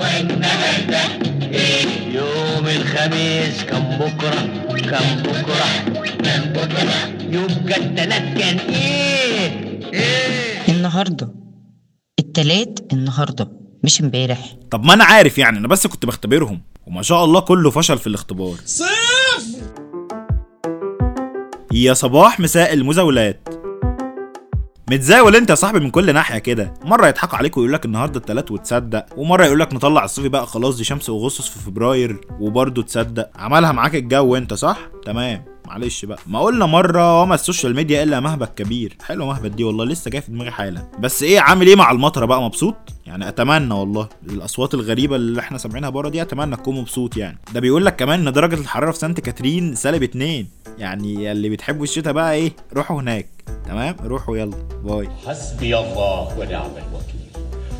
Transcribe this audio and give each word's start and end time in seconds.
والنهارده 0.00 1.00
إيه 1.42 1.86
يوم 2.14 2.66
الخميس 2.66 3.62
كان 3.64 3.98
بكرة 4.00 4.40
كان 4.90 5.22
بكرة 5.22 5.66
كان 6.22 6.52
بكرة. 6.52 7.14
يبقى 7.30 7.76
التلات 7.76 8.38
كان 8.38 8.58
إيه؟ 8.58 9.80
إيه؟ 9.92 10.68
النهاردة. 10.68 11.34
التلات 12.18 12.78
النهاردة 12.92 13.50
مش 13.84 14.00
امبارح. 14.00 14.56
طب 14.70 14.84
ما 14.84 14.94
أنا 14.94 15.04
عارف 15.04 15.38
يعني 15.38 15.58
أنا 15.58 15.68
بس 15.68 15.86
كنت 15.86 16.06
بختبرهم. 16.06 16.62
وما 16.86 17.02
شاء 17.02 17.24
الله 17.24 17.40
كله 17.40 17.70
فشل 17.70 17.98
في 17.98 18.06
الاختبار. 18.06 18.54
يا 21.72 21.94
صباح 21.94 22.40
مساء 22.40 22.72
المزاولات. 22.72 23.48
متزاول 24.90 25.36
انت 25.36 25.50
يا 25.50 25.54
صاحبي 25.54 25.80
من 25.80 25.90
كل 25.90 26.14
ناحية 26.14 26.38
كده. 26.38 26.74
مرة 26.84 27.06
يضحكوا 27.06 27.38
عليك 27.38 27.56
ويقول 27.56 27.72
لك 27.72 27.84
النهارده 27.84 28.18
التلات 28.18 28.50
وتصدق. 28.50 29.06
ومرة 29.16 29.44
يقول 29.44 29.60
لك 29.60 29.74
نطلع 29.74 30.04
الصيفي 30.04 30.28
بقى 30.28 30.46
خلاص 30.46 30.76
دي 30.76 30.84
شمس 30.84 31.10
اغسطس 31.10 31.48
في 31.48 31.58
فبراير 31.58 32.20
وبرضه 32.40 32.82
تصدق. 32.82 33.30
عملها 33.36 33.72
معاك 33.72 33.94
الجو 33.94 34.36
انت 34.36 34.54
صح؟ 34.54 34.78
تمام. 35.04 35.44
معلش 35.66 36.04
بقى. 36.04 36.18
ما 36.26 36.40
قلنا 36.40 36.66
مرة 36.66 37.22
وما 37.22 37.34
ال 37.34 37.40
social 37.40 37.74
media 37.74 38.02
إلا 38.02 38.20
مهبد 38.20 38.58
كبير. 38.58 38.96
حلو 39.02 39.26
مهبد 39.26 39.50
دي 39.50 39.64
والله 39.64 39.84
لسه 39.84 40.10
جاي 40.10 40.20
في 40.20 40.32
دماغي 40.32 40.50
حالا. 40.50 40.90
بس 40.98 41.22
إيه 41.22 41.40
عامل 41.40 41.66
إيه 41.66 41.76
مع 41.76 41.90
المطرة 41.90 42.26
بقى؟ 42.26 42.42
مبسوط؟ 42.42 42.76
يعني 43.06 43.28
أتمنى 43.28 43.74
والله. 43.74 44.08
الأصوات 44.30 44.74
الغريبة 44.74 45.16
اللي 45.16 45.40
إحنا 45.40 45.58
سامعينها 45.58 45.90
بره 45.90 46.08
دي 46.08 46.22
أتمنى 46.22 46.56
تكون 46.56 46.80
مبسوط 46.80 47.16
يعني. 47.16 47.38
ده 47.54 47.60
بيقول 47.60 47.84
لك 47.86 47.96
كمان 47.96 48.26
إن 48.26 48.32
درجة 48.32 48.54
الحرارة 48.54 48.90
في 48.90 48.98
سانت 48.98 49.20
كاترين 49.20 49.74
سالب 49.74 50.02
اتنين. 50.02 50.48
يعني 50.78 51.32
اللي 51.32 51.48
بتحبوا 51.48 51.84
الشتاء 51.84 52.12
بقى 52.12 52.32
إيه 52.34 52.52
روحوا 52.76 53.00
هناك. 53.00 53.33
تمام؟ 53.66 53.96
روحوا 54.04 54.36
يلا 54.36 54.56
bye. 54.84 55.08
حسبي 55.26 55.78
الله 55.78 56.38
ونعم 56.38 56.70
الوكيل. 56.70 57.23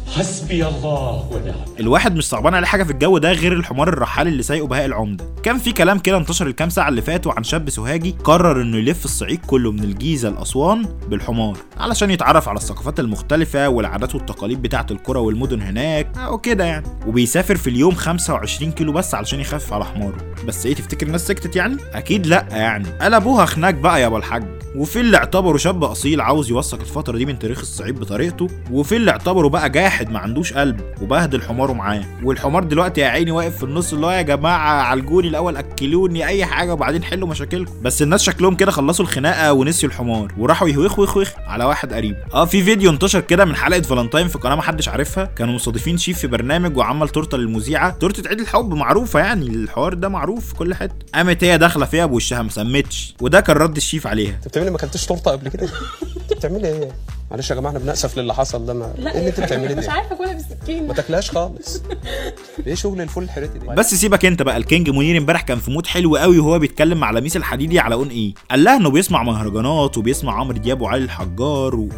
حسبي 0.09 0.67
الله 0.69 1.29
ونعم. 1.33 1.55
الواحد 1.81 2.17
مش 2.17 2.29
صعبان 2.29 2.55
عليه 2.55 2.67
حاجة 2.67 2.83
في 2.83 2.91
الجو 2.91 3.19
ده 3.19 3.33
غير 3.33 3.53
الحمار 3.53 3.89
الرحال 3.89 4.29
اللي 4.29 4.43
سايقه 4.43 4.67
بهاء 4.67 4.85
العمدة. 4.85 5.25
كان 5.43 5.59
في 5.59 5.73
كلام 5.73 5.99
كده 5.99 6.17
انتشر 6.17 6.47
الكام 6.47 6.69
ساعة 6.71 6.89
اللي 6.89 7.03
فاتوا 7.03 7.33
عن 7.33 7.45
شاب 7.45 7.71
سوهاجي 7.71 8.17
قرر 8.25 8.63
إنه 8.63 8.77
يلف 8.77 9.05
الصعيد 9.05 9.41
كله 9.47 9.73
من 9.73 9.85
الجيزة 9.85 10.29
لأسوان 10.31 10.83
بالحمار 11.09 11.57
علشان 11.79 12.11
يتعرف 12.11 12.49
على 12.49 12.57
الثقافات 12.59 13.01
المختلفة 13.01 13.69
والعادات 13.69 14.15
والتقاليد 14.15 14.63
بتاعة 14.63 14.87
القرى 14.91 15.19
والمدن 15.21 15.63
هناك 15.63 16.19
أو 16.19 16.39
كده 16.39 16.65
يعني. 16.65 16.87
وبيسافر 17.07 17.57
في 17.57 17.71
اليوم 17.71 17.95
25 17.95 18.73
كيلو 18.73 18.93
بس 18.93 19.15
علشان 19.15 19.41
يخفف 19.41 19.73
على 19.73 19.85
حماره. 19.85 20.17
بس 20.47 20.67
إيه 20.67 20.75
تفتكر 20.75 21.07
الناس 21.07 21.27
سكتت 21.27 21.57
يعني؟ 21.57 21.77
أكيد 21.93 22.27
لأ 22.27 22.47
يعني. 22.51 22.89
قلبوها 23.01 23.47
خناق 23.47 23.71
بقى 23.75 24.01
يا 24.03 24.07
أبو 24.07 24.17
الحاج. 24.17 24.45
وفي 24.77 25.01
اللي 25.01 25.17
اعتبره 25.17 25.57
شاب 25.57 25.85
أصيل 25.85 26.21
عاوز 26.21 26.51
يوثق 26.51 26.81
الفترة 26.81 27.17
دي 27.19 27.27
من 27.27 27.39
تاريخ 27.39 27.61
الصعيد 27.61 28.01
بطريقته 28.01 28.49
وفي 28.71 28.97
اللي 28.97 29.11
اعتبره 29.11 29.49
بقى 29.49 29.71
جاحد 29.95 30.11
ما 30.11 30.19
عندوش 30.19 30.53
قلب 30.53 30.81
وبهدل 31.03 31.43
حماره 31.43 31.73
معاه. 31.73 32.05
والحمار 32.23 32.65
دلوقتي 32.65 33.01
يا 33.01 33.07
عيني 33.07 33.31
واقف 33.31 33.57
في 33.57 33.63
النص 33.63 33.93
اللي 33.93 34.07
هو 34.07 34.11
يا 34.11 34.23
جماعة 34.23 34.83
عالجوني 34.83 35.29
الأول 35.29 35.57
أكلوني 35.57 36.27
أي 36.27 36.45
حاجة 36.45 36.73
وبعدين 36.73 37.05
حلوا 37.05 37.29
مشاكلكم. 37.29 37.73
بس 37.83 38.03
الناس 38.03 38.23
شكلهم 38.23 38.55
كده 38.57 38.71
خلصوا 38.71 39.05
الخناقة 39.05 39.53
ونسيوا 39.53 39.93
الحمار 39.93 40.33
وراحوا 40.39 40.69
يهوخوا 40.69 41.05
يخوخ 41.05 41.31
على 41.47 41.65
واحد 41.65 41.93
قريب. 41.93 42.17
آه 42.35 42.45
في 42.45 42.63
فيديو 42.63 42.91
انتشر 42.91 43.21
كده 43.21 43.45
من 43.45 43.57
حلقة 43.57 43.83
فالنتاين 43.83 44.29
في 44.29 44.39
قناة 44.39 44.55
محدش 44.55 44.89
عارفها. 44.89 45.25
كانوا 45.25 45.55
مستضيفين 45.55 45.99
شيف 45.99 46.19
في 46.19 46.27
برنامج 46.27 46.77
وعمل 46.77 47.09
تورتة 47.09 47.39
للمذيعة. 47.39 47.91
تورتة 47.91 48.29
عيد 48.29 48.41
الحب 48.41 48.75
معروفة 48.75 49.21
يعني 49.21 49.47
الحوار 49.47 49.95
ده 49.95 50.09
معروف 50.09 50.49
في 50.49 50.55
كل 50.55 50.75
حتة. 50.75 50.95
قامت 51.15 51.45
هي 51.45 51.59
داخلة 51.59 51.87
فيها 51.87 52.07
بوشها 52.07 52.43
ما 52.43 52.51
سمتش 52.51 53.15
وده 53.21 53.41
كان 53.41 53.57
رد 53.57 53.77
الشيف 53.77 54.07
عليها. 54.07 54.35
انت 54.35 54.49
بتعملي 54.49 54.71
ما 54.71 54.77
أكلتش 54.77 55.07
تورتة 55.07 55.31
قبل 55.31 55.49
كده؟ 55.49 55.69
انت 56.23 56.33
بتعملي 56.33 56.69
إيه 56.69 56.89
معلش 57.35 57.51
يا 57.51 57.55
جماعة 57.57 57.71
إحنا 57.71 57.85
بنأسف 57.85 58.19
للي 58.19 58.35
حصل 58.35 58.67
ده 58.67 58.75
ما 58.75 58.95
إيه 58.99 59.19
اللي 59.19 59.29
انت 59.29 59.41
بتعمليه 59.41 59.75
مش 59.75 59.89
عارفة 59.89 60.15
اكلها 60.15 60.33
بالسكين 60.33 60.87
ما 60.87 60.95
تاكلهاش 60.95 61.31
خالص. 61.31 61.83
إيه 62.67 62.75
شغل 62.75 63.01
الفول 63.01 63.25
الحراتي 63.25 63.59
ده 63.59 63.75
بس 63.75 63.95
سيبك 63.95 64.25
أنت 64.25 64.43
بقى 64.43 64.57
ال 64.57 64.64
king 64.64 64.91
منير 64.91 65.19
امبارح 65.19 65.43
كان 65.43 65.59
في 65.59 65.71
mood 65.71 65.87
حلو 65.87 66.17
قوي 66.17 66.39
وهو 66.39 66.59
بيتكلم 66.59 66.99
مع 66.99 67.11
لميس 67.11 67.37
الحديدي 67.37 67.81
على 67.81 67.95
ON 67.95 68.09
E. 68.09 68.35
قال 68.51 68.65
لها 68.65 68.77
إنه 68.77 68.91
بيسمع 68.91 69.23
مهرجانات 69.23 69.99
وبيسمع 69.99 70.41
عمرو 70.41 70.59
دياب 70.59 70.81
وعلي 70.81 71.05
الحجار 71.05 71.77
و... 71.77 71.89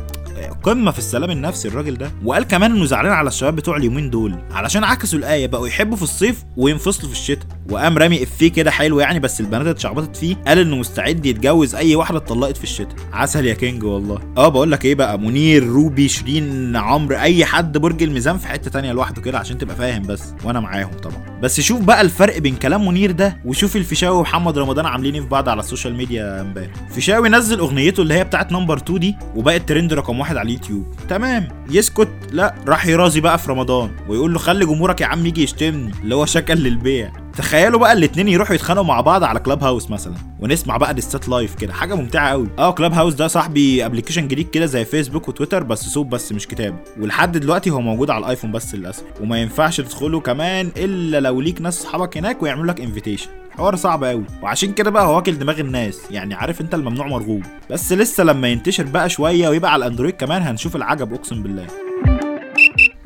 قمة 0.62 0.90
في 0.90 0.98
السلام 0.98 1.30
النفسي 1.30 1.68
الراجل 1.68 1.94
ده. 1.98 2.10
وقال 2.24 2.42
كمان 2.44 2.72
إنه 2.72 2.84
زعلان 2.84 3.12
على 3.12 3.28
الشباب 3.28 3.56
بتوع 3.56 3.76
اليومين 3.76 4.10
دول. 4.10 4.34
علشان 4.50 4.84
عكسوا 4.84 5.18
الآية 5.18 5.46
بقوا 5.46 5.68
يحبوا 5.68 5.96
في 5.96 6.02
الصيف 6.02 6.44
وينفصلوا 6.56 7.08
في 7.12 7.18
الشتاء. 7.18 7.46
وقام 7.70 7.98
رامي 7.98 8.22
إفيه 8.22 8.52
كده 8.52 8.70
حلو 8.70 9.00
يعني 9.00 9.20
بس 9.20 9.40
البنات 9.40 9.66
اتشعبطت 9.66 10.16
فيه. 10.16 10.36
قال 10.46 10.58
إنه 10.58 10.76
مستعد 10.76 11.26
يتجوز 11.26 11.74
أي 11.74 11.96
واحدة 11.96 12.18
اتطلقت 12.18 12.56
في 12.56 12.64
الشتاء. 12.64 12.96
عسل 13.12 13.46
يا 13.46 13.54
king 13.54 13.84
والله. 13.84 14.20
آه 14.36 14.48
بقول 14.48 14.72
لك 14.72 14.84
إيه 14.84 14.94
بقى؟ 14.94 15.18
منير 15.18 15.66
روبي 15.66 16.08
شيرين 16.08 16.76
عمرو 16.76 17.16
أي 17.16 17.44
حد 17.44 17.78
برج 17.78 18.02
الميزان 18.02 18.38
في 18.38 18.48
حتة 18.48 18.70
تانية 18.70 18.92
لوحده 18.92 19.22
كده 19.22 19.38
عشان 19.38 19.58
تبقى 19.58 19.76
فاهم 19.76 20.02
بس. 20.02 20.22
وأنا 20.44 20.60
معاهم 20.60 20.90
طبعا. 21.02 21.38
بس 21.42 21.60
شوف 21.60 21.80
بقى 21.80 22.00
الفرق 22.00 22.38
بين 22.38 22.56
كلام 22.56 22.86
منير 22.88 23.10
ده 23.10 23.36
وشوف 23.44 23.76
الفيشاوي 23.76 24.16
ومحمد 24.18 24.58
رمضان 24.58 24.86
عاملين 24.86 25.14
إيه 25.14 25.20
في 25.20 25.28
بعض 25.28 25.48
على 25.48 25.60
ال 25.60 25.65
social 25.65 25.94
media 25.96 26.40
امبارح. 26.40 26.70
فيشاوي 26.90 27.28
نزل 27.28 27.58
أغنيته 27.58 28.00
اللي 28.02 28.14
هي 28.14 28.24
بتاعت 28.24 28.52
number 28.52 28.76
2 28.76 28.98
دي 28.98 29.16
وبقت 29.36 29.68
ترند 29.68 29.92
رقم 29.92 30.18
واحد 30.26 30.36
على 30.36 30.46
اليوتيوب. 30.46 30.86
تمام. 31.08 31.48
يسكت. 31.70 32.08
لا 32.32 32.54
راح 32.68 32.86
يرازي 32.86 33.20
بقى 33.20 33.38
في 33.38 33.50
رمضان 33.50 33.90
ويقول 34.08 34.32
له 34.32 34.38
خلي 34.38 34.66
جمهورك 34.66 35.00
يا 35.00 35.06
عم 35.06 35.26
يجي 35.26 35.42
يشتمني 35.42 35.92
اللي 36.02 36.14
هو 36.14 36.26
شكل 36.26 36.54
للبيع. 36.54 37.12
تخيلوا 37.36 37.80
بقى 37.80 37.92
الاتنين 37.92 38.28
يروحوا 38.28 38.54
يتخانقوا 38.54 38.86
مع 38.86 39.00
بعض 39.00 39.24
على 39.24 39.40
Clubhouse 39.40 39.90
مثلا 39.90 40.14
ونسمع 40.40 40.76
بقى 40.76 40.94
diss 40.94 41.22
ات 41.22 41.28
live 41.28 41.54
كده. 41.54 41.72
حاجة 41.72 41.94
ممتعة 41.94 42.30
قوي 42.30 42.48
آه 42.58 42.70
Clubhouse 42.70 43.14
ده 43.14 43.26
صاحبي 43.28 43.86
application 43.86 44.28
جديد 44.28 44.50
كده 44.50 44.66
زي 44.66 44.84
فيسبوك 44.84 45.28
وتويتر 45.28 45.62
بس 45.62 45.88
صوت 45.88 46.06
بس 46.06 46.32
مش 46.32 46.46
كتابة. 46.46 46.74
ولحد 47.00 47.38
دلوقتي 47.38 47.70
هو 47.70 47.80
موجود 47.80 48.10
على 48.10 48.24
الايفون 48.24 48.52
بس 48.52 48.74
للأسف. 48.74 49.02
وما 49.20 49.38
ينفعش 49.42 49.76
تدخله 49.80 50.20
كمان 50.20 50.70
إلا 50.76 51.20
لو 51.20 51.40
ليك 51.40 51.60
ناس 51.60 51.82
صحابك 51.82 52.16
هناك 52.18 52.42
ويعملوا 52.42 52.66
لك 52.66 52.80
invitation 52.80 53.28
حوار 53.50 53.76
صعب 53.76 54.04
قوي 54.04 54.24
وعشان 54.42 54.72
كده 54.72 54.90
بقى 54.90 55.06
هو 55.06 55.16
واكل 55.16 55.38
دماغ 55.38 55.60
الناس. 55.60 55.98
يعني 56.10 56.34
عارف 56.34 56.60
أنت 56.60 56.74
الممنوع 56.74 57.06
مرغوب. 57.06 57.42
بس 57.70 57.92
لسه 57.92 58.24
لما 58.24 58.48
ينتشر 58.48 58.84
بقى 58.84 59.08
شوية 59.08 59.48
ويبقى 59.48 59.72
على 59.72 59.86
الاندرويد 59.86 60.14
كمان 60.14 60.42
هنشوف 60.42 60.76
العجب 60.76 61.14
أقسم 61.14 61.42
بالله. 61.42 61.66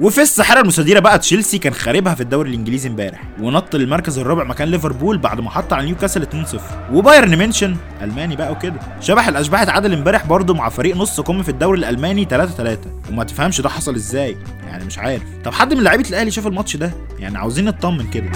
وفي 0.00 0.20
الساحره 0.20 0.60
المستديرة 0.60 1.00
بقى 1.00 1.18
تشيلسي 1.18 1.58
كان 1.58 1.74
خاربها 1.74 2.14
في 2.14 2.20
الدوري 2.20 2.50
الإنجليزي 2.50 2.88
امبارح 2.88 3.22
ونط 3.40 3.76
للمركز 3.76 4.18
الرابع 4.18 4.44
مكان 4.44 4.68
ليفربول 4.68 5.18
بعد 5.18 5.40
ما 5.40 5.50
حط 5.50 5.72
على 5.72 5.86
نيوكاسل 5.86 6.26
2-0 6.26 6.56
وبايرن 6.92 7.36
ميونشن 7.36 7.76
ألماني 8.02 8.36
بقى 8.36 8.52
وكده. 8.52 8.74
شبح 9.00 9.28
الأشباح 9.28 9.60
اتعادل 9.62 9.92
امبارح 9.92 10.26
برضه 10.26 10.54
مع 10.54 10.68
فريق 10.68 10.96
نص 10.96 11.20
كم 11.20 11.42
في 11.42 11.48
الدوري 11.48 11.78
الألماني 11.78 12.24
3-3 12.24 13.10
وما 13.10 13.24
تفهمش 13.24 13.60
ده 13.60 13.68
حصل 13.68 13.94
إزاي 13.94 14.36
يعني 14.66 14.84
مش 14.84 14.98
عارف. 14.98 15.22
طب 15.44 15.52
حد 15.52 15.74
من 15.74 15.82
لعيبة 15.82 16.08
الأهلي 16.08 16.30
شاف 16.30 16.46
الماتش 16.46 16.76
ده؟ 16.76 16.90
يعني 17.18 17.38
عاوزين 17.38 17.64
نطمن 17.64 18.10
كده. 18.10 18.30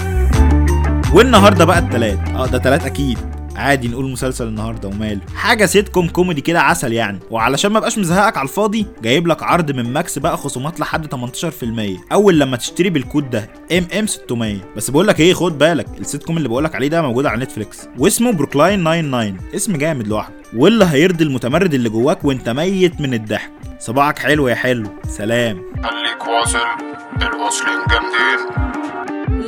والنهاردة 1.15 1.65
بقى 1.65 1.79
التلات. 1.79 2.19
آه 2.29 2.47
ده 2.47 2.59
تلات 2.59 2.85
أكيد. 2.87 3.19
عادي 3.57 3.89
نقول 3.89 4.11
مسلسل 4.11 4.47
النهارده 4.49 4.89
وماله. 4.89 5.21
حاجة 5.37 5.67
سيت 5.67 5.89
كوم 5.89 6.09
كوميدي 6.09 6.41
كده 6.41 6.61
عسل 6.61 6.93
يعني. 6.93 7.19
وعلشان 7.31 7.73
ما 7.73 7.81
بقاش 7.81 7.99
مزهقك 7.99 8.37
على 8.37 8.49
الفاضي 8.49 8.87
جايب 9.03 9.27
لك 9.27 9.43
عرض 9.43 9.71
من 9.71 9.93
ماكس 9.93 10.19
بقى 10.19 10.37
خصومات 10.37 10.81
لحد 10.81 11.07
18% 11.07 12.13
أول 12.13 12.39
لما 12.41 12.57
تشتري 12.57 12.91
بالكود 12.91 13.31
ده 13.31 13.51
MM600 13.73 14.57
بس 14.77 14.91
بقول 14.91 15.07
لك 15.07 15.21
إيه 15.21 15.35
خد 15.35 15.59
بالك 15.59 15.87
السيت 16.01 16.23
كوم 16.25 16.37
اللي 16.37 16.49
بقول 16.49 16.65
لك 16.65 16.75
عليه 16.75 16.89
ده 16.89 17.03
موجود 17.03 17.27
على 17.27 17.45
نتفليكس 17.45 17.79
واسمه 17.99 18.33
بروكلاين 18.33 18.81
99 18.85 19.37
اسم 19.55 19.77
جامد 19.77 20.09
لوحده. 20.09 20.35
واللي 20.57 20.85
هيرضي 20.85 21.25
المتمرد 21.25 21.75
اللي 21.75 21.89
جواك 21.89 22.25
وانت 22.25 22.49
ميت 22.49 23.01
من 23.01 23.15
الضحك. 23.15 23.51
صباحك 23.79 24.19
حلو 24.19 24.49
يا 24.49 24.55
حلو. 24.55 24.89
سلام. 25.09 25.63
خليك 25.75 26.29
واصل 26.29 26.59
الواصلين 27.23 27.79
جامدين. 27.91 28.64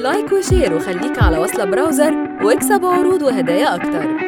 like 0.06 0.32
و 0.32 0.39
share 0.39 0.74
وخليك 0.74 1.22
على 1.22 1.38
وصلة 1.38 1.64
browser 1.64 2.14
واكسب 2.42 2.84
عروض 2.84 3.22
وهدايا 3.22 3.74
أكتر. 3.74 4.25